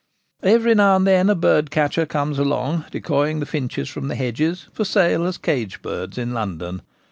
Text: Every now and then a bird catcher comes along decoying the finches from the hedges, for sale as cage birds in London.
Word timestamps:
Every 0.41 0.73
now 0.73 0.95
and 0.95 1.05
then 1.05 1.29
a 1.29 1.35
bird 1.35 1.69
catcher 1.69 2.07
comes 2.07 2.39
along 2.39 2.85
decoying 2.89 3.39
the 3.39 3.45
finches 3.45 3.87
from 3.87 4.07
the 4.07 4.15
hedges, 4.15 4.65
for 4.73 4.83
sale 4.83 5.27
as 5.27 5.37
cage 5.37 5.83
birds 5.83 6.17
in 6.17 6.33
London. 6.33 6.81